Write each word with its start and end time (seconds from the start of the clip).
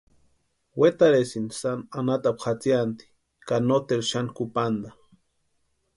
Wetarhisïnti 0.79 1.55
sáani 1.61 1.85
anhatapu 1.97 2.41
jatsianti 2.45 3.05
ka 3.47 3.55
noteru 3.67 4.07
xani 4.11 4.31
kupanta. 4.37 4.89